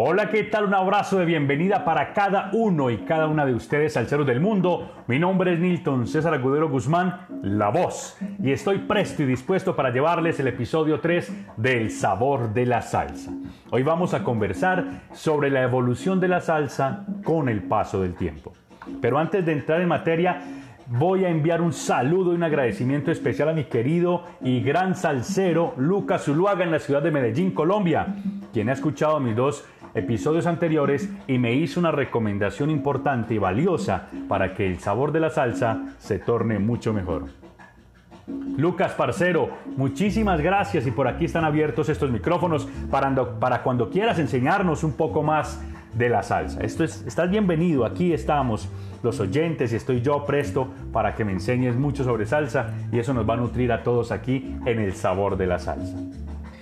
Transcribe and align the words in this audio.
Hola, 0.00 0.30
¿qué 0.30 0.44
tal? 0.44 0.66
Un 0.66 0.74
abrazo 0.74 1.18
de 1.18 1.24
bienvenida 1.24 1.84
para 1.84 2.12
cada 2.12 2.50
uno 2.52 2.88
y 2.88 2.98
cada 2.98 3.26
una 3.26 3.44
de 3.44 3.52
ustedes, 3.52 3.94
salseros 3.94 4.28
del 4.28 4.38
mundo. 4.38 4.92
Mi 5.08 5.18
nombre 5.18 5.54
es 5.54 5.58
Nilton 5.58 6.06
César 6.06 6.32
Agudero 6.32 6.68
Guzmán, 6.68 7.26
la 7.42 7.70
voz, 7.70 8.16
y 8.40 8.52
estoy 8.52 8.78
presto 8.78 9.24
y 9.24 9.26
dispuesto 9.26 9.74
para 9.74 9.90
llevarles 9.90 10.38
el 10.38 10.46
episodio 10.46 11.00
3 11.00 11.56
del 11.56 11.90
sabor 11.90 12.54
de 12.54 12.66
la 12.66 12.80
salsa. 12.80 13.32
Hoy 13.72 13.82
vamos 13.82 14.14
a 14.14 14.22
conversar 14.22 14.84
sobre 15.12 15.50
la 15.50 15.64
evolución 15.64 16.20
de 16.20 16.28
la 16.28 16.40
salsa 16.42 17.04
con 17.24 17.48
el 17.48 17.64
paso 17.64 18.00
del 18.00 18.14
tiempo. 18.14 18.52
Pero 19.00 19.18
antes 19.18 19.44
de 19.44 19.50
entrar 19.50 19.80
en 19.80 19.88
materia, 19.88 20.40
voy 20.86 21.24
a 21.24 21.28
enviar 21.28 21.60
un 21.60 21.72
saludo 21.72 22.32
y 22.32 22.36
un 22.36 22.44
agradecimiento 22.44 23.10
especial 23.10 23.48
a 23.48 23.52
mi 23.52 23.64
querido 23.64 24.22
y 24.42 24.62
gran 24.62 24.94
salsero 24.94 25.74
Lucas 25.76 26.24
Zuluaga 26.24 26.62
en 26.62 26.70
la 26.70 26.78
ciudad 26.78 27.02
de 27.02 27.10
Medellín, 27.10 27.50
Colombia, 27.50 28.14
quien 28.52 28.70
ha 28.70 28.72
escuchado 28.72 29.20
mis 29.20 29.36
dos 29.36 29.66
episodios 29.94 30.46
anteriores 30.46 31.08
y 31.26 31.38
me 31.38 31.54
hizo 31.54 31.80
una 31.80 31.90
recomendación 31.90 32.70
importante 32.70 33.34
y 33.34 33.38
valiosa 33.38 34.08
para 34.28 34.54
que 34.54 34.66
el 34.66 34.78
sabor 34.78 35.12
de 35.12 35.20
la 35.20 35.30
salsa 35.30 35.94
se 35.98 36.18
torne 36.18 36.58
mucho 36.58 36.92
mejor. 36.92 37.26
Lucas 38.56 38.92
Parcero, 38.92 39.50
muchísimas 39.76 40.40
gracias 40.40 40.86
y 40.86 40.90
por 40.90 41.06
aquí 41.06 41.26
están 41.26 41.44
abiertos 41.44 41.88
estos 41.88 42.10
micrófonos 42.10 42.68
para, 42.90 43.62
cuando 43.62 43.88
quieras 43.88 44.18
enseñarnos 44.18 44.82
un 44.82 44.92
poco 44.92 45.22
más 45.22 45.60
de 45.94 46.08
la 46.08 46.22
salsa. 46.22 46.60
Esto 46.60 46.84
es, 46.84 47.04
estás 47.06 47.30
bienvenido, 47.30 47.84
aquí 47.84 48.12
estamos 48.12 48.68
los 49.02 49.20
oyentes 49.20 49.72
y 49.72 49.76
estoy 49.76 50.02
yo 50.02 50.24
presto 50.26 50.68
para 50.92 51.14
que 51.14 51.24
me 51.24 51.32
enseñes 51.32 51.76
mucho 51.76 52.04
sobre 52.04 52.26
salsa 52.26 52.74
y 52.90 52.98
eso 52.98 53.14
nos 53.14 53.28
va 53.28 53.34
a 53.34 53.38
nutrir 53.38 53.72
a 53.72 53.82
todos 53.82 54.10
aquí 54.10 54.56
en 54.66 54.80
el 54.80 54.92
sabor 54.94 55.36
de 55.36 55.46
la 55.46 55.58
salsa. 55.58 55.96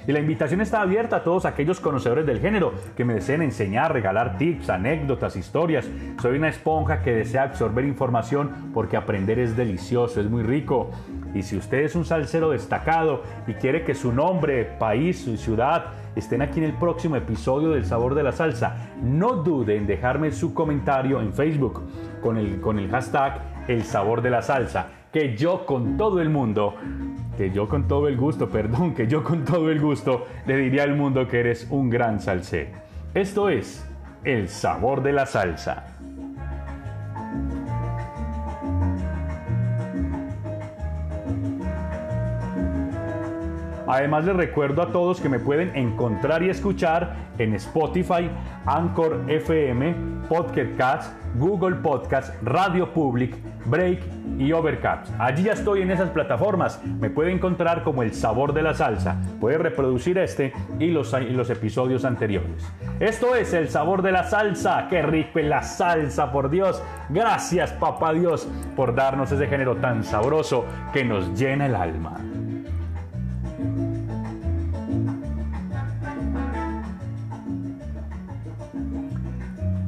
Y 0.06 0.12
la 0.12 0.20
invitación 0.20 0.60
está 0.60 0.82
abierta 0.82 1.16
a 1.16 1.24
todos 1.24 1.46
aquellos 1.46 1.80
conocedores 1.80 2.26
del 2.26 2.40
género 2.40 2.72
que 2.96 3.04
me 3.04 3.14
deseen 3.14 3.42
enseñar, 3.42 3.92
regalar 3.92 4.38
tips, 4.38 4.70
anécdotas, 4.70 5.34
historias. 5.34 5.88
Soy 6.22 6.36
una 6.38 6.48
esponja 6.48 7.02
que 7.02 7.12
desea 7.12 7.42
absorber 7.42 7.84
información 7.84 8.70
porque 8.72 8.96
aprender 8.96 9.38
es 9.40 9.56
delicioso, 9.56 10.20
es 10.20 10.30
muy 10.30 10.44
rico. 10.44 10.90
Y 11.34 11.42
si 11.42 11.56
usted 11.56 11.78
es 11.78 11.96
un 11.96 12.04
salsero 12.04 12.50
destacado 12.50 13.22
y 13.46 13.54
quiere 13.54 13.84
que 13.84 13.94
su 13.94 14.12
nombre, 14.12 14.64
país, 14.64 15.26
y 15.26 15.36
ciudad 15.36 15.86
estén 16.14 16.40
aquí 16.40 16.60
en 16.60 16.66
el 16.66 16.74
próximo 16.74 17.16
episodio 17.16 17.70
del 17.70 17.84
Sabor 17.84 18.14
de 18.14 18.22
la 18.22 18.32
Salsa, 18.32 18.76
no 19.02 19.42
dude 19.42 19.76
en 19.76 19.86
dejarme 19.86 20.30
su 20.30 20.54
comentario 20.54 21.20
en 21.20 21.34
Facebook 21.34 21.82
con 22.20 22.38
el, 22.38 22.60
con 22.60 22.78
el 22.78 22.88
hashtag 22.90 23.40
El 23.68 23.82
Sabor 23.82 24.22
de 24.22 24.30
la 24.30 24.42
Salsa, 24.42 24.86
que 25.16 25.34
yo 25.34 25.64
con 25.64 25.96
todo 25.96 26.20
el 26.20 26.28
mundo 26.28 26.74
que 27.38 27.50
yo 27.50 27.70
con 27.70 27.88
todo 27.88 28.06
el 28.06 28.18
gusto, 28.18 28.50
perdón, 28.50 28.94
que 28.94 29.06
yo 29.06 29.24
con 29.24 29.46
todo 29.46 29.70
el 29.70 29.80
gusto 29.80 30.26
le 30.44 30.58
diría 30.58 30.82
al 30.82 30.94
mundo 30.94 31.26
que 31.26 31.40
eres 31.40 31.66
un 31.70 31.88
gran 31.88 32.20
salsero. 32.20 32.72
Esto 33.14 33.48
es 33.48 33.88
el 34.24 34.50
sabor 34.50 35.02
de 35.02 35.14
la 35.14 35.24
salsa. 35.24 35.86
Además 43.86 44.26
les 44.26 44.36
recuerdo 44.36 44.82
a 44.82 44.92
todos 44.92 45.22
que 45.22 45.30
me 45.30 45.38
pueden 45.38 45.74
encontrar 45.74 46.42
y 46.42 46.50
escuchar 46.50 47.16
en 47.38 47.54
Spotify, 47.54 48.28
Anchor 48.66 49.24
FM, 49.28 49.94
Podcast 50.28 51.14
Google 51.38 51.76
Podcast, 51.76 52.34
Radio 52.42 52.92
Public, 52.92 53.36
Break 53.66 54.00
y 54.38 54.52
Overcast. 54.52 55.12
Allí 55.18 55.44
ya 55.44 55.52
estoy 55.52 55.82
en 55.82 55.90
esas 55.90 56.10
plataformas. 56.10 56.82
Me 56.84 57.10
puede 57.10 57.32
encontrar 57.32 57.82
como 57.82 58.02
el 58.02 58.14
sabor 58.14 58.52
de 58.52 58.62
la 58.62 58.74
salsa. 58.74 59.20
Puede 59.40 59.58
reproducir 59.58 60.18
este 60.18 60.52
y 60.78 60.90
los, 60.90 61.12
los 61.12 61.50
episodios 61.50 62.04
anteriores. 62.04 62.66
Esto 63.00 63.34
es 63.34 63.52
el 63.52 63.68
sabor 63.68 64.02
de 64.02 64.12
la 64.12 64.24
salsa. 64.24 64.86
Qué 64.88 65.02
rico 65.02 65.40
la 65.40 65.62
salsa, 65.62 66.32
por 66.32 66.50
Dios. 66.50 66.82
Gracias, 67.08 67.72
papá 67.72 68.12
Dios, 68.12 68.48
por 68.74 68.94
darnos 68.94 69.30
ese 69.32 69.46
género 69.46 69.76
tan 69.76 70.04
sabroso 70.04 70.64
que 70.92 71.04
nos 71.04 71.38
llena 71.38 71.66
el 71.66 71.74
alma. 71.74 72.16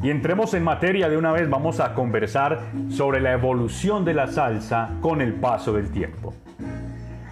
Y 0.08 0.10
entremos 0.10 0.54
en 0.54 0.64
materia 0.64 1.10
de 1.10 1.18
una 1.18 1.32
vez, 1.32 1.50
vamos 1.50 1.80
a 1.80 1.92
conversar 1.92 2.60
sobre 2.88 3.20
la 3.20 3.34
evolución 3.34 4.06
de 4.06 4.14
la 4.14 4.26
salsa 4.26 4.88
con 5.02 5.20
el 5.20 5.34
paso 5.34 5.74
del 5.74 5.90
tiempo. 5.90 6.32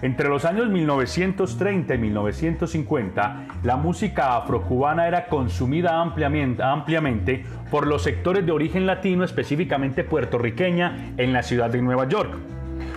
Entre 0.03 0.29
los 0.29 0.45
años 0.45 0.69
1930 0.69 1.95
y 1.95 1.97
1950, 1.97 3.47
la 3.63 3.77
música 3.77 4.37
afrocubana 4.37 5.07
era 5.07 5.25
consumida 5.25 5.99
ampliamente, 5.99 6.61
ampliamente, 6.61 7.43
por 7.71 7.87
los 7.87 8.03
sectores 8.03 8.45
de 8.45 8.51
origen 8.51 8.85
latino, 8.85 9.23
específicamente 9.23 10.03
puertorriqueña, 10.03 11.13
en 11.17 11.33
la 11.33 11.41
ciudad 11.41 11.71
de 11.71 11.81
Nueva 11.81 12.07
York. 12.07 12.37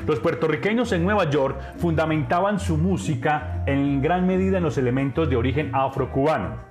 Los 0.07 0.21
puertorriqueños 0.21 0.93
en 0.93 1.05
Nueva 1.05 1.31
York 1.31 1.59
fundamentaban 1.79 2.61
su 2.61 2.77
música 2.77 3.65
en 3.65 4.03
gran 4.03 4.27
medida 4.27 4.59
en 4.59 4.65
los 4.65 4.77
elementos 4.77 5.31
de 5.31 5.37
origen 5.37 5.71
afrocubano. 5.73 6.70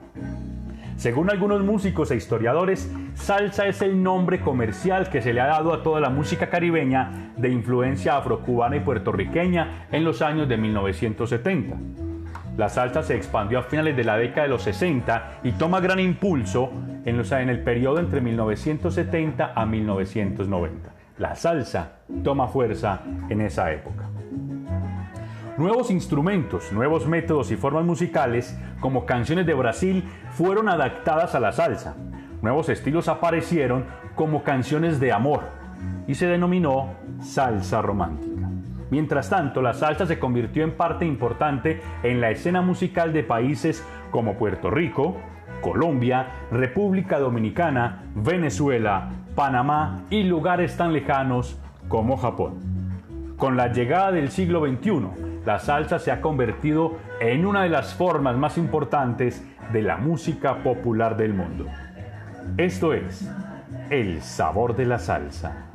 Según 1.00 1.30
algunos 1.30 1.64
músicos 1.64 2.12
e 2.12 2.18
historiadores, 2.18 2.92
salsa 3.14 3.68
es 3.68 3.82
el 3.82 4.04
nombre 4.04 4.42
comercial 4.42 5.10
que 5.10 5.22
se 5.22 5.32
le 5.32 5.40
ha 5.40 5.46
dado 5.46 5.74
a 5.74 5.82
toda 5.82 6.02
la 6.02 6.10
música 6.10 6.50
caribeña 6.50 7.32
de 7.38 7.48
influencia 7.48 8.18
afrocubana 8.18 8.76
y 8.76 8.82
puertorriqueña 8.82 9.88
en 9.94 10.04
los 10.04 10.22
años 10.22 10.50
de 10.50 10.58
1970. 10.58 11.78
La 12.58 12.68
salsa 12.68 13.02
se 13.02 13.16
expandió 13.16 13.59
a 13.59 13.64
finales 13.64 13.96
de 13.96 14.04
la 14.04 14.18
década 14.18 14.42
de 14.42 14.50
los 14.50 14.64
60 14.64 15.40
y 15.44 15.54
toma 15.54 15.80
gran 15.80 16.02
impulso 16.02 16.70
en, 17.06 17.22
en 17.22 17.50
el 17.50 17.64
periodo 17.64 18.00
entre 18.00 18.20
1970 18.20 19.54
a 19.56 19.66
1990. 19.66 20.90
La 21.18 21.34
salsa 21.36 22.00
toma 22.26 22.50
fuerza 22.50 23.04
en 23.30 23.40
esa 23.40 23.72
época. 23.72 24.19
Nuevos 25.59 25.92
instrumentos, 25.92 26.72
nuevos 26.72 27.06
métodos 27.06 27.52
y 27.52 27.58
formas 27.58 27.84
musicales, 27.84 28.58
como 28.80 29.06
canciones 29.06 29.46
de 29.46 29.53
Brasil, 29.53 30.06
fueron 30.31 30.70
adaptadas 30.70 31.36
a 31.36 31.42
la 31.42 31.52
salsa. 31.52 31.97
Nuevos 32.42 32.70
estilos 32.70 33.09
aparecieron 33.09 33.84
como 34.16 34.44
canciones 34.44 35.02
de 35.02 35.12
amor 35.12 35.42
y 36.08 36.16
se 36.16 36.28
denominó 36.28 36.94
salsa 37.22 37.81
romántica. 37.81 38.47
Mientras 38.90 39.30
tanto, 39.30 39.62
la 39.62 39.74
salsa 39.74 40.06
se 40.06 40.18
convirtió 40.18 40.64
en 40.64 40.78
parte 40.78 41.06
importante 41.06 41.81
en 42.03 42.22
la 42.22 42.31
escena 42.31 42.62
musical 42.62 43.12
de 43.12 43.24
países 43.24 43.86
como 44.12 44.36
Puerto 44.36 44.72
Rico, 44.72 45.18
Colombia, 45.59 46.28
República 46.52 47.20
Dominicana, 47.20 48.06
Venezuela, 48.16 49.09
Panamá 49.36 50.06
y 50.09 50.24
lugares 50.24 50.78
tan 50.78 50.94
lejanos 50.94 51.59
como 51.90 52.16
Japón. 52.16 52.78
Con 53.40 53.56
la 53.56 53.72
llegada 53.72 54.12
del 54.12 54.32
siglo 54.32 54.68
XXI, 54.68 55.46
la 55.46 55.60
salsa 55.60 55.98
se 55.98 56.12
ha 56.12 56.20
convertido 56.20 56.98
en 57.22 57.46
una 57.46 57.64
de 57.64 57.70
las 57.70 57.94
formas 57.94 58.36
más 58.36 58.58
importantes 58.58 59.41
de 59.72 59.82
la 59.82 59.96
música 59.96 60.62
popular 60.62 61.16
del 61.16 61.34
mundo. 61.34 61.66
Esto 62.58 62.91
es 62.91 63.32
el 63.90 64.22
sabor 64.22 64.76
de 64.76 64.86
la 64.86 65.00
salsa. 65.00 65.70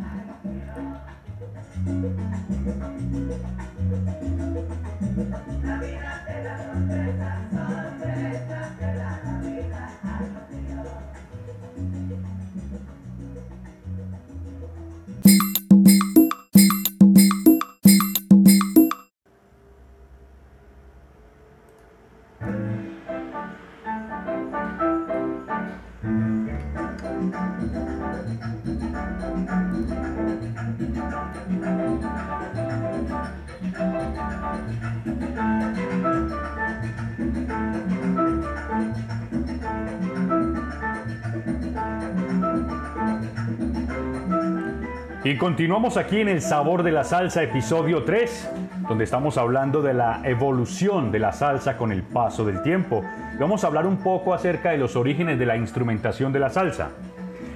Y 45.26 45.38
continuamos 45.38 45.96
aquí 45.96 46.20
en 46.20 46.28
El 46.28 46.42
Sabor 46.42 46.82
de 46.82 46.92
la 46.92 47.02
Salsa, 47.02 47.42
episodio 47.42 48.02
3, 48.02 48.50
donde 48.86 49.04
estamos 49.04 49.38
hablando 49.38 49.80
de 49.80 49.94
la 49.94 50.20
evolución 50.22 51.10
de 51.10 51.18
la 51.18 51.32
salsa 51.32 51.78
con 51.78 51.92
el 51.92 52.02
paso 52.02 52.44
del 52.44 52.62
tiempo. 52.62 53.02
Vamos 53.40 53.64
a 53.64 53.68
hablar 53.68 53.86
un 53.86 53.96
poco 53.96 54.34
acerca 54.34 54.72
de 54.72 54.76
los 54.76 54.96
orígenes 54.96 55.38
de 55.38 55.46
la 55.46 55.56
instrumentación 55.56 56.30
de 56.30 56.40
la 56.40 56.50
salsa. 56.50 56.90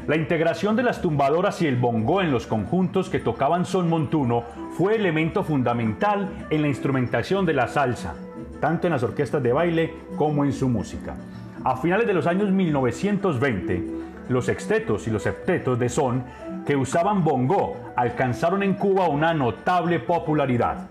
La 0.06 0.16
integración 0.16 0.76
de 0.76 0.82
las 0.82 1.02
tumbadoras 1.02 1.60
y 1.60 1.66
el 1.66 1.76
bongo 1.76 2.22
en 2.22 2.32
los 2.32 2.46
conjuntos 2.46 3.10
que 3.10 3.18
tocaban 3.18 3.66
son 3.66 3.90
montuno 3.90 4.44
fue 4.70 4.96
elemento 4.96 5.44
fundamental 5.44 6.46
en 6.48 6.62
la 6.62 6.68
instrumentación 6.68 7.44
de 7.44 7.52
la 7.52 7.68
salsa, 7.68 8.14
tanto 8.62 8.86
en 8.86 8.94
las 8.94 9.02
orquestas 9.02 9.42
de 9.42 9.52
baile 9.52 9.92
como 10.16 10.46
en 10.46 10.54
su 10.54 10.70
música. 10.70 11.16
A 11.64 11.76
finales 11.76 12.06
de 12.06 12.14
los 12.14 12.26
años 12.26 12.50
1920, 12.50 13.97
los 14.28 14.46
sextetos 14.46 15.06
y 15.06 15.10
los 15.10 15.22
septetos 15.22 15.78
de 15.78 15.88
son 15.88 16.25
que 16.66 16.76
usaban 16.76 17.25
bongo 17.25 17.76
alcanzaron 17.96 18.62
en 18.62 18.75
Cuba 18.75 19.08
una 19.08 19.32
notable 19.34 20.00
popularidad. 20.00 20.88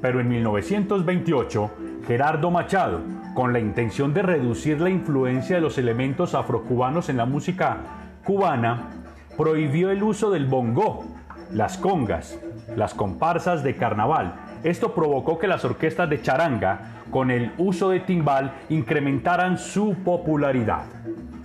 Pero 0.00 0.20
en 0.20 0.28
1928, 0.28 1.70
Gerardo 2.06 2.50
Machado, 2.50 3.00
con 3.34 3.52
la 3.52 3.58
intención 3.58 4.12
de 4.12 4.22
reducir 4.22 4.80
la 4.80 4.90
influencia 4.90 5.56
de 5.56 5.62
los 5.62 5.78
elementos 5.78 6.34
afrocubanos 6.34 7.08
en 7.08 7.16
la 7.16 7.24
música 7.24 7.78
cubana, 8.24 8.90
prohibió 9.36 9.90
el 9.90 10.02
uso 10.02 10.30
del 10.30 10.46
bongo, 10.46 11.04
las 11.50 11.76
congas, 11.78 12.38
las 12.76 12.94
comparsas 12.94 13.62
de 13.62 13.76
carnaval. 13.76 14.34
Esto 14.62 14.94
provocó 14.94 15.38
que 15.38 15.46
las 15.46 15.64
orquestas 15.64 16.08
de 16.10 16.22
charanga, 16.22 17.02
con 17.10 17.30
el 17.30 17.52
uso 17.58 17.90
de 17.90 18.00
timbal, 18.00 18.52
incrementaran 18.68 19.58
su 19.58 19.94
popularidad. 20.04 20.84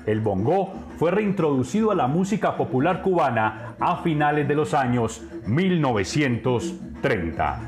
El 0.09 0.21
bongo 0.21 0.73
fue 0.97 1.11
reintroducido 1.11 1.91
a 1.91 1.95
la 1.95 2.07
música 2.07 2.57
popular 2.57 3.03
cubana 3.03 3.75
a 3.79 3.97
finales 3.97 4.47
de 4.47 4.55
los 4.55 4.73
años 4.73 5.21
1930. 5.45 7.59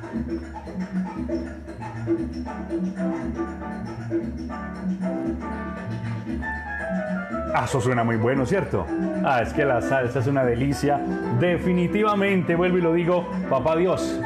Ah, 7.54 7.66
eso 7.66 7.80
suena 7.80 8.04
muy 8.04 8.16
bueno, 8.16 8.48
¿cierto? 8.48 8.88
Ah, 9.24 9.44
es 9.44 9.54
que 9.54 9.64
la 9.64 9.84
salsa 9.84 10.18
es 10.18 10.26
una 10.26 10.44
delicia. 10.44 11.00
Definitivamente, 11.40 12.56
vuelvo 12.56 12.80
y 12.80 12.82
lo 12.82 12.94
digo, 12.94 13.30
papá 13.52 13.76
Dios, 13.76 14.20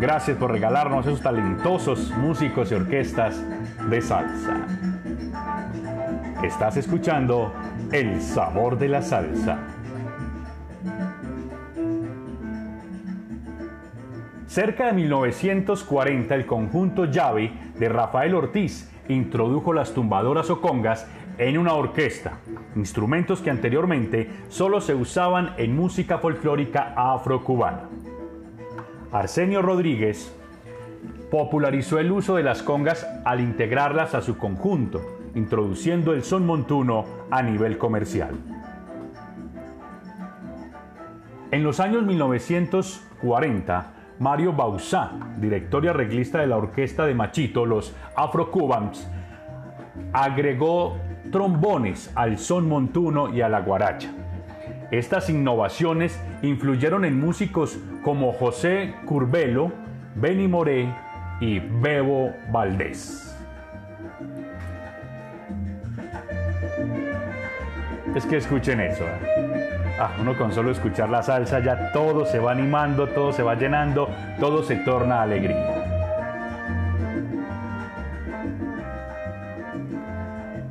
gracias 0.00 0.38
por 0.38 0.52
regalarnos 0.52 1.04
esos 1.04 1.20
talentosos 1.20 2.16
músicos 2.16 2.72
y 2.72 2.76
orquestas 2.76 3.44
de 3.90 4.00
salsa. 4.00 4.64
Estás 6.42 6.76
escuchando 6.76 7.52
El 7.90 8.22
sabor 8.22 8.78
de 8.78 8.88
la 8.88 9.02
salsa. 9.02 9.58
Cerca 14.46 14.86
de 14.86 14.92
1940 14.92 16.34
el 16.36 16.46
conjunto 16.46 17.06
Yavi 17.06 17.52
de 17.76 17.88
Rafael 17.88 18.36
Ortiz 18.36 18.88
introdujo 19.08 19.72
las 19.72 19.92
tumbadoras 19.92 20.48
o 20.48 20.60
congas 20.60 21.08
en 21.38 21.58
una 21.58 21.74
orquesta, 21.74 22.38
instrumentos 22.76 23.40
que 23.40 23.50
anteriormente 23.50 24.30
solo 24.48 24.80
se 24.80 24.94
usaban 24.94 25.54
en 25.58 25.74
música 25.74 26.18
folclórica 26.18 26.94
afrocubana. 26.96 27.88
Arsenio 29.10 29.60
Rodríguez 29.60 30.32
popularizó 31.32 31.98
el 31.98 32.12
uso 32.12 32.36
de 32.36 32.44
las 32.44 32.62
congas 32.62 33.06
al 33.24 33.40
integrarlas 33.40 34.14
a 34.14 34.22
su 34.22 34.38
conjunto, 34.38 35.17
introduciendo 35.34 36.12
el 36.12 36.22
son 36.22 36.46
montuno 36.46 37.04
a 37.30 37.42
nivel 37.42 37.78
comercial. 37.78 38.34
En 41.50 41.62
los 41.62 41.80
años 41.80 42.04
1940, 42.04 43.92
Mario 44.18 44.52
Bausá, 44.52 45.12
director 45.38 45.84
y 45.84 45.88
arreglista 45.88 46.40
de 46.40 46.46
la 46.46 46.56
orquesta 46.56 47.06
de 47.06 47.14
Machito, 47.14 47.64
los 47.64 47.94
Afro-Cubans, 48.16 49.08
agregó 50.12 50.96
trombones 51.30 52.10
al 52.14 52.38
son 52.38 52.68
montuno 52.68 53.32
y 53.32 53.40
a 53.40 53.48
la 53.48 53.60
guaracha. 53.60 54.10
Estas 54.90 55.28
innovaciones 55.28 56.20
influyeron 56.42 57.04
en 57.04 57.20
músicos 57.20 57.78
como 58.02 58.32
José 58.32 58.94
Curbelo, 59.04 59.70
Benny 60.14 60.48
Moré 60.48 60.92
y 61.40 61.60
Bebo 61.60 62.32
Valdés. 62.50 63.27
Es 68.18 68.26
que 68.26 68.36
escuchen 68.36 68.80
eso. 68.80 69.04
¿eh? 69.04 69.96
Ah, 70.00 70.10
uno 70.20 70.36
con 70.36 70.52
solo 70.52 70.72
escuchar 70.72 71.08
la 71.08 71.22
salsa 71.22 71.60
ya 71.60 71.92
todo 71.92 72.26
se 72.26 72.38
va 72.38 72.52
animando, 72.52 73.08
todo 73.08 73.32
se 73.32 73.42
va 73.42 73.54
llenando, 73.54 74.10
todo 74.40 74.62
se 74.62 74.76
torna 74.76 75.22
alegría. 75.22 75.84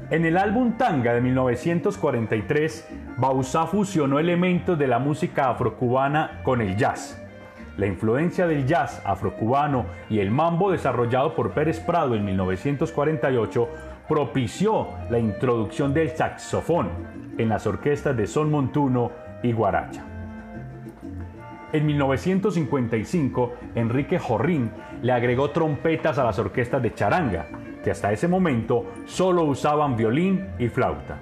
En 0.09 0.25
el 0.25 0.38
álbum 0.38 0.77
Tanga 0.77 1.13
de 1.13 1.21
1943, 1.21 2.89
Bausá 3.17 3.65
fusionó 3.65 4.19
elementos 4.19 4.77
de 4.77 4.88
la 4.88 5.00
música 5.00 5.50
afrocubana 5.50 6.41
con 6.43 6.61
el 6.61 6.75
jazz. 6.77 7.21
La 7.77 7.85
influencia 7.85 8.47
del 8.47 8.65
jazz 8.65 9.01
afrocubano 9.05 9.85
y 10.09 10.19
el 10.19 10.31
mambo 10.31 10.71
desarrollado 10.71 11.35
por 11.35 11.51
Pérez 11.51 11.79
Prado 11.79 12.15
en 12.15 12.25
1948 12.25 13.69
propició 14.07 14.88
la 15.09 15.19
introducción 15.19 15.94
del 15.94 16.09
saxofón 16.09 16.89
en 17.38 17.50
las 17.50 17.68
orquestas 17.68 18.15
de 18.15 18.27
son 18.27 18.50
montuno 18.50 19.12
y 19.44 19.51
guaracha. 19.51 20.04
En 21.74 21.86
1955, 21.86 23.54
Enrique 23.75 24.18
Jorrín 24.18 24.71
le 25.01 25.12
agregó 25.12 25.51
trompetas 25.51 26.18
a 26.18 26.24
las 26.24 26.39
orquestas 26.39 26.81
de 26.81 26.94
charanga, 26.94 27.48
que 27.83 27.92
hasta 27.92 28.12
ese 28.12 28.27
momento 28.27 28.86
solo 29.06 29.44
usaban 29.44 29.98
violín 29.98 30.48
y 30.57 30.69
flauta. 30.69 31.19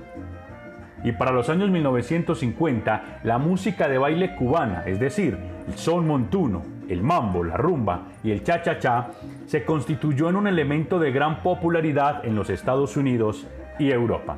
Y 1.03 1.11
para 1.11 1.31
los 1.31 1.49
años 1.49 1.69
1950, 1.69 3.21
la 3.23 3.37
música 3.37 3.87
de 3.87 3.97
baile 3.97 4.35
cubana, 4.35 4.83
es 4.85 4.99
decir, 4.99 5.37
el 5.67 5.77
son 5.77 6.07
montuno, 6.07 6.74
el 6.89 7.01
mambo, 7.01 7.43
la 7.43 7.57
rumba 7.57 8.07
y 8.23 8.31
el 8.31 8.43
cha-cha-cha, 8.43 9.07
se 9.45 9.63
constituyó 9.63 10.29
en 10.29 10.35
un 10.35 10.47
elemento 10.47 10.99
de 10.99 11.11
gran 11.11 11.41
popularidad 11.41 12.25
en 12.25 12.35
los 12.35 12.49
Estados 12.49 12.97
Unidos 12.97 13.47
y 13.79 13.91
Europa. 13.91 14.37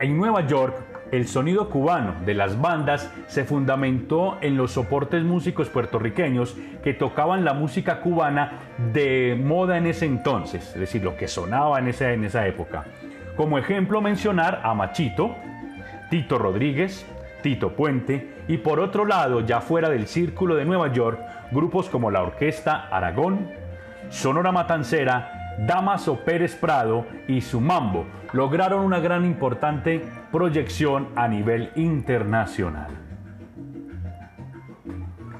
En 0.00 0.16
Nueva 0.16 0.46
York, 0.46 0.76
el 1.10 1.26
sonido 1.26 1.70
cubano 1.70 2.14
de 2.26 2.34
las 2.34 2.60
bandas 2.60 3.10
se 3.28 3.44
fundamentó 3.44 4.36
en 4.42 4.56
los 4.56 4.72
soportes 4.72 5.24
músicos 5.24 5.70
puertorriqueños 5.70 6.56
que 6.84 6.92
tocaban 6.92 7.44
la 7.44 7.54
música 7.54 8.00
cubana 8.00 8.58
de 8.92 9.40
moda 9.42 9.78
en 9.78 9.86
ese 9.86 10.06
entonces, 10.06 10.72
es 10.74 10.80
decir, 10.80 11.02
lo 11.02 11.16
que 11.16 11.26
sonaba 11.26 11.78
en 11.78 11.88
esa, 11.88 12.12
en 12.12 12.24
esa 12.24 12.46
época. 12.46 12.84
Como 13.36 13.58
ejemplo 13.58 14.00
mencionar 14.00 14.60
a 14.62 14.74
Machito, 14.74 15.34
Tito 16.10 16.38
Rodríguez, 16.38 17.06
Tito 17.42 17.74
Puente, 17.74 18.34
y 18.48 18.58
por 18.58 18.80
otro 18.80 19.04
lado, 19.04 19.40
ya 19.40 19.60
fuera 19.60 19.88
del 19.88 20.06
círculo 20.06 20.54
de 20.54 20.64
Nueva 20.64 20.92
York, 20.92 21.20
grupos 21.50 21.88
como 21.88 22.10
la 22.10 22.22
Orquesta 22.22 22.88
Aragón, 22.90 23.48
Sonora 24.10 24.52
Matancera, 24.52 25.56
Damaso 25.66 26.20
Pérez 26.20 26.54
Prado 26.54 27.06
y 27.26 27.40
su 27.40 27.60
Mambo 27.60 28.06
lograron 28.32 28.84
una 28.84 29.00
gran 29.00 29.24
importante 29.24 30.02
proyección 30.30 31.08
a 31.16 31.26
nivel 31.26 31.70
internacional. 31.74 32.90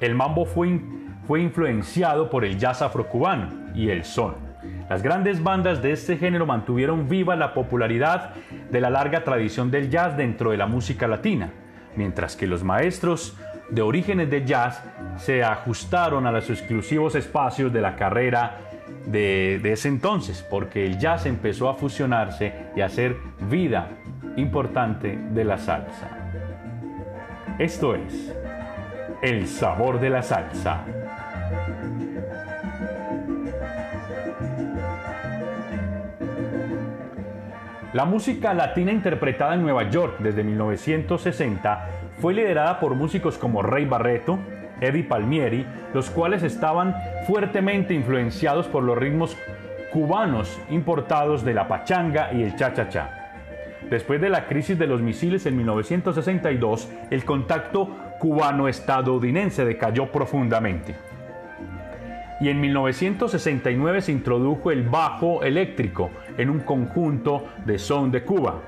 El 0.01 0.15
mambo 0.15 0.45
fue, 0.45 0.81
fue 1.27 1.41
influenciado 1.41 2.31
por 2.31 2.45
el 2.45 2.59
jazz 2.59 2.83
afrocubano 2.83 3.49
y 3.75 3.91
el 3.91 4.05
son. 4.05 4.35
Las 4.89 5.03
grandes 5.03 5.43
bandas 5.43 5.83
de 5.83 5.93
este 5.93 6.17
género 6.17 6.47
mantuvieron 6.47 7.09
viva 7.09 7.37
la 7.37 7.55
popularidad 7.55 8.35
de 8.71 8.81
la 8.81 8.91
larga 8.91 9.25
tradición 9.25 9.71
del 9.71 9.91
jazz 9.91 10.17
dentro 10.17 10.51
de 10.51 10.57
la 10.57 10.67
música 10.67 11.07
latina 11.07 11.51
mientras 11.99 12.37
que 12.37 12.47
los 12.47 12.63
maestros 12.63 13.37
de 13.69 13.83
orígenes 13.83 14.31
de 14.31 14.47
jazz 14.47 14.83
se 15.19 15.43
ajustaron 15.43 16.27
a 16.27 16.33
los 16.33 16.49
exclusivos 16.49 17.17
espacios 17.17 17.73
de 17.73 17.81
la 17.81 17.97
carrera 17.97 18.61
de, 19.05 19.61
ese 19.65 19.89
entonces, 19.89 20.47
porque 20.49 20.87
el 20.87 20.99
jazz 20.99 21.27
empezó 21.27 21.69
a 21.69 21.75
fusionarse 21.75 22.53
y 22.77 22.81
a 22.81 22.87
hacer 22.87 23.17
vida 23.51 23.89
importante 24.37 25.19
de 25.31 25.45
la 25.45 25.59
salsa. 25.59 26.09
Esto 27.59 27.97
es 27.97 28.33
el 29.21 29.49
sabor 29.49 29.99
de 29.99 30.11
la 30.11 30.23
salsa. 30.23 30.85
La 37.95 38.05
música 38.05 38.53
latina 38.53 38.93
interpretada 38.93 39.55
en 39.55 39.63
Nueva 39.63 39.89
York 39.89 40.17
desde 40.19 40.45
1960 40.45 41.89
fue 42.21 42.35
liderada 42.35 42.81
por 42.81 42.95
músicos 42.95 43.39
como 43.39 43.63
Rey 43.63 43.87
Barreto, 43.87 44.39
Eddie 44.83 45.05
Palmieri, 45.05 45.65
los 45.95 46.11
cuales 46.11 46.43
estaban 46.43 46.95
fuertemente 47.27 47.95
influenciados 47.95 48.67
por 48.67 48.83
los 48.83 48.99
ritmos 48.99 49.39
cubanos 49.91 50.61
importados 50.69 51.47
de 51.47 51.55
la 51.55 51.67
pachanga 51.67 52.31
y 52.35 52.43
el 52.43 52.57
cha-cha-cha. 52.57 53.33
Después 53.89 54.21
de 54.21 54.29
la 54.29 54.47
crisis 54.47 54.79
de 54.79 54.87
los 54.87 55.01
misiles 55.01 55.47
en 55.47 55.57
1962, 55.57 56.91
el 57.11 57.25
contacto 57.25 57.89
cubano-estadounidense 58.19 59.65
decayó 59.65 60.13
profundamente 60.13 61.08
y 62.41 62.49
en 62.49 62.61
1969 62.61 64.03
se 64.03 64.13
introdujo 64.13 64.71
el 64.71 64.83
bajo 64.83 65.43
eléctrico 65.43 66.11
en 66.37 66.51
un 66.51 66.61
conjunto 66.61 67.49
de 67.65 67.79
son 67.79 68.11
de 68.11 68.23
Cuba. 68.23 68.63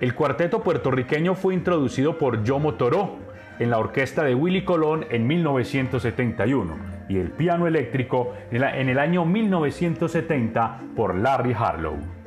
El 0.00 0.14
cuarteto 0.14 0.62
puertorriqueño 0.62 1.34
fue 1.34 1.54
introducido 1.54 2.16
por 2.16 2.42
Yomo 2.42 2.74
Toro 2.74 3.18
en 3.58 3.68
la 3.68 3.78
orquesta 3.78 4.24
de 4.24 4.34
Willy 4.34 4.64
Colón 4.64 5.04
en 5.10 5.26
1971 5.26 6.78
y 7.10 7.18
el 7.18 7.30
piano 7.30 7.66
eléctrico 7.66 8.34
en 8.50 8.88
el 8.88 8.98
año 8.98 9.26
1970 9.26 10.80
por 10.96 11.14
Larry 11.14 11.52
Harlow. 11.52 12.19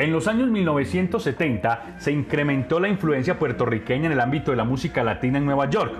En 0.00 0.12
los 0.12 0.28
años 0.28 0.48
1970 0.48 1.96
se 1.98 2.10
incrementó 2.10 2.80
la 2.80 2.88
influencia 2.88 3.38
puertorriqueña 3.38 4.06
en 4.06 4.12
el 4.12 4.20
ámbito 4.20 4.50
de 4.50 4.56
la 4.56 4.64
música 4.64 5.04
latina 5.04 5.36
en 5.36 5.44
Nueva 5.44 5.68
York. 5.68 5.92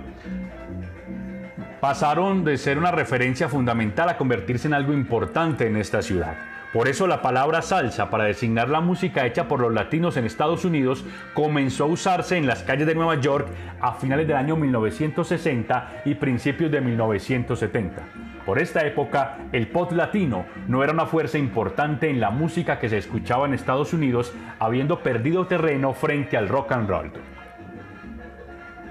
Pasaron 1.83 2.42
de 2.42 2.57
ser 2.57 2.78
una 2.78 2.92
referencia 2.92 3.50
fundamental 3.50 4.09
a 4.09 4.16
convertirse 4.16 4.69
en 4.69 4.73
algo 4.73 4.95
importante 4.95 5.66
en 5.66 5.76
esta 5.76 6.00
ciudad. 6.00 6.50
Por 6.73 6.87
eso 6.87 7.09
la 7.09 7.21
palabra 7.21 7.62
salsa 7.62 8.11
para 8.11 8.25
designar 8.25 8.69
la 8.69 8.81
música 8.81 9.27
hecha 9.27 9.49
por 9.49 9.59
los 9.59 9.75
latinos 9.75 10.17
en 10.17 10.25
Estados 10.25 10.65
Unidos 10.65 11.05
comenzó 11.35 11.85
a 11.85 11.89
usarse 11.89 12.37
en 12.37 12.47
las 12.47 12.62
calles 12.62 12.87
de 12.87 12.95
Nueva 12.95 13.17
York 13.17 13.49
a 13.81 13.95
finales 13.95 14.29
del 14.29 14.37
año 14.37 14.55
1960 14.55 16.03
y 16.05 16.15
principios 16.15 16.71
de 16.71 16.81
1970. 16.81 18.03
Por 18.47 18.61
esta 18.61 18.87
época, 18.87 19.39
el 19.50 19.67
pop 19.67 19.91
latino 19.91 20.47
no 20.69 20.85
era 20.85 20.93
una 20.93 21.07
fuerza 21.07 21.39
importante 21.39 22.09
en 22.09 22.21
la 22.21 22.31
música 22.31 22.79
que 22.79 22.89
se 22.89 22.99
escuchaba 22.99 23.47
en 23.47 23.55
Estados 23.55 23.93
Unidos, 23.93 24.33
habiendo 24.61 25.00
perdido 25.00 25.47
terreno 25.47 25.93
frente 25.93 26.37
al 26.37 26.49
rock 26.49 26.71
and 26.71 26.89
roll. 26.89 27.12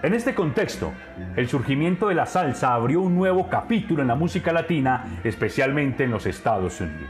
En 0.04 0.14
este 0.14 0.34
contexto, 0.34 0.94
el 1.36 1.48
surgimiento 1.48 2.08
de 2.08 2.16
la 2.16 2.26
salsa 2.26 2.74
abrió 2.74 3.02
un 3.02 3.16
nuevo 3.16 3.50
capítulo 3.50 4.02
en 4.02 4.08
la 4.10 4.16
música 4.16 4.54
latina, 4.54 5.20
especialmente 5.24 6.04
en 6.04 6.12
los 6.12 6.26
Estados 6.26 6.80
Unidos. 6.80 7.10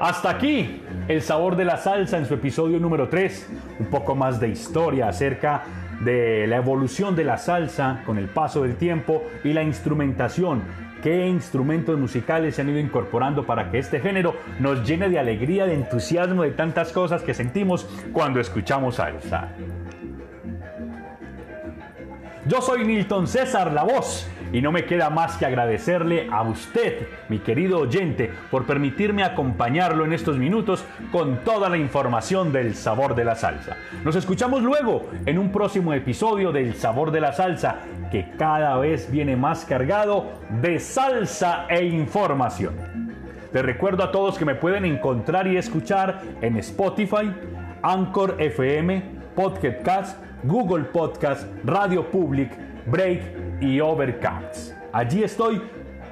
Hasta 0.00 0.30
aquí 0.30 0.80
el 1.08 1.20
sabor 1.20 1.56
de 1.56 1.66
la 1.66 1.76
salsa 1.76 2.16
en 2.16 2.24
su 2.24 2.32
episodio 2.32 2.80
número 2.80 3.10
3. 3.10 3.50
Un 3.80 3.86
poco 3.86 4.14
más 4.14 4.40
de 4.40 4.48
historia 4.48 5.08
acerca 5.08 5.64
de 6.00 6.46
la 6.46 6.56
evolución 6.56 7.14
de 7.14 7.24
la 7.24 7.36
salsa 7.36 8.02
con 8.06 8.16
el 8.16 8.26
paso 8.30 8.62
del 8.62 8.76
tiempo 8.76 9.22
y 9.44 9.52
la 9.52 9.62
instrumentación. 9.62 10.62
Qué 11.02 11.26
instrumentos 11.26 11.98
musicales 11.98 12.54
se 12.54 12.62
han 12.62 12.70
ido 12.70 12.78
incorporando 12.78 13.44
para 13.44 13.70
que 13.70 13.78
este 13.78 14.00
género 14.00 14.34
nos 14.58 14.88
llene 14.88 15.10
de 15.10 15.18
alegría, 15.18 15.66
de 15.66 15.74
entusiasmo, 15.74 16.44
de 16.44 16.52
tantas 16.52 16.92
cosas 16.92 17.22
que 17.22 17.34
sentimos 17.34 17.86
cuando 18.14 18.40
escuchamos 18.40 18.94
salsa. 18.94 19.50
Yo 22.46 22.62
soy 22.62 22.86
Nilton 22.86 23.26
César, 23.26 23.70
la 23.70 23.82
voz 23.82 24.26
y 24.52 24.60
no 24.60 24.72
me 24.72 24.84
queda 24.84 25.10
más 25.10 25.36
que 25.36 25.46
agradecerle 25.46 26.28
a 26.30 26.42
usted, 26.42 27.06
mi 27.28 27.38
querido 27.38 27.78
oyente, 27.80 28.30
por 28.50 28.66
permitirme 28.66 29.22
acompañarlo 29.22 30.04
en 30.04 30.12
estos 30.12 30.38
minutos 30.38 30.84
con 31.12 31.38
toda 31.38 31.68
la 31.68 31.78
información 31.78 32.52
del 32.52 32.74
sabor 32.74 33.14
de 33.14 33.24
la 33.24 33.34
salsa. 33.34 33.76
Nos 34.04 34.16
escuchamos 34.16 34.62
luego 34.62 35.08
en 35.26 35.38
un 35.38 35.52
próximo 35.52 35.94
episodio 35.94 36.52
del 36.52 36.74
sabor 36.74 37.10
de 37.10 37.20
la 37.20 37.32
salsa, 37.32 37.80
que 38.10 38.30
cada 38.38 38.76
vez 38.78 39.10
viene 39.10 39.36
más 39.36 39.64
cargado 39.64 40.32
de 40.60 40.80
salsa 40.80 41.66
e 41.68 41.84
información. 41.84 42.74
Les 43.52 43.64
recuerdo 43.64 44.04
a 44.04 44.12
todos 44.12 44.38
que 44.38 44.44
me 44.44 44.54
pueden 44.54 44.84
encontrar 44.84 45.46
y 45.48 45.56
escuchar 45.56 46.22
en 46.40 46.56
Spotify, 46.58 47.32
Anchor 47.82 48.36
FM, 48.38 49.02
Podcast, 49.34 50.22
Google 50.44 50.84
Podcast, 50.84 51.48
Radio 51.64 52.08
Public, 52.10 52.52
Break 52.86 53.49
y 53.60 53.80
Overcast. 53.80 54.72
Allí 54.92 55.22
estoy 55.22 55.62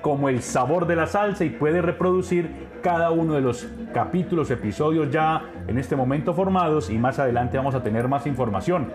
como 0.03 0.29
el 0.29 0.43
sabor 0.43 0.87
de 0.87 0.97
la 0.97 1.07
salsa 1.07 1.45
y 1.45 1.51
puede 1.51 1.83
reproducir 1.83 2.69
cada 2.83 3.11
uno 3.11 3.35
de 3.35 3.41
los 3.41 3.67
capítulos, 3.93 4.51
episodios 4.51 5.11
ya 5.11 5.43
en 5.67 5.79
este 5.79 5.97
momento 5.97 6.33
formados 6.35 6.91
y 6.91 6.99
más 6.99 7.19
adelante 7.19 7.57
vamos 7.57 7.75
a 7.75 7.83
tener 7.83 8.07
más 8.09 8.27
información. 8.27 8.93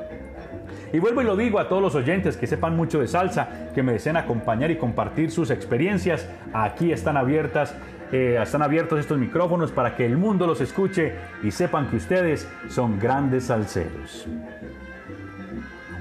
Y 0.93 1.00
vuelvo 1.00 1.22
y 1.22 1.25
lo 1.25 1.36
digo 1.36 1.60
a 1.60 1.67
todos 1.67 1.81
los 1.81 1.95
oyentes 1.95 2.38
que 2.38 2.45
sepan 2.45 2.75
mucho 2.75 3.00
de 3.00 3.07
salsa, 3.07 3.69
que 3.74 3.81
me 3.81 3.93
deseen 3.93 4.15
acompañar 4.15 4.69
y 4.69 4.77
compartir 4.77 5.31
sus 5.31 5.50
experiencias. 5.50 6.29
Aquí 6.53 6.91
están 6.91 7.17
abiertas, 7.17 7.75
eh, 8.12 8.38
están 8.41 8.62
abiertos 8.62 9.00
estos 9.00 9.17
micrófonos 9.17 9.72
para 9.72 9.95
que 9.95 10.05
el 10.05 10.17
mundo 10.17 10.45
los 10.45 10.62
escuche 10.62 11.13
y 11.41 11.50
sepan 11.50 11.89
que 11.89 11.95
ustedes 11.98 12.48
son 12.69 13.00
grandes 13.00 13.45
salseros. 13.45 14.27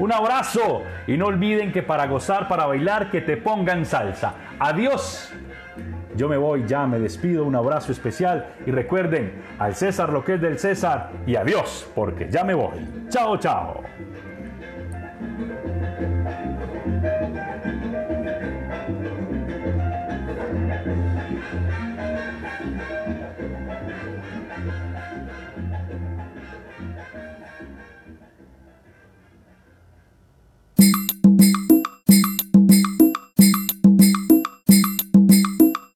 Un 0.02 0.12
abrazo 0.12 0.82
y 1.06 1.16
no 1.16 1.26
olviden 1.26 1.70
que 1.70 1.80
para 1.80 2.08
gozar, 2.08 2.48
para 2.48 2.66
bailar, 2.66 3.08
que 3.08 3.20
te 3.20 3.36
pongan 3.36 3.86
salsa. 3.86 4.34
Adiós. 4.58 5.32
Yo 6.16 6.28
me 6.28 6.36
voy, 6.36 6.64
ya 6.66 6.88
me 6.88 6.98
despido, 6.98 7.44
un 7.44 7.54
abrazo 7.54 7.92
especial 7.92 8.48
y 8.66 8.72
recuerden 8.72 9.44
al 9.60 9.76
César 9.76 10.12
lo 10.12 10.24
que 10.24 10.34
es 10.34 10.40
del 10.40 10.58
César 10.58 11.10
y 11.24 11.36
adiós, 11.36 11.88
porque 11.94 12.28
ya 12.28 12.42
me 12.42 12.52
voy. 12.52 12.84
Chao, 13.10 13.36
chao. 13.36 13.80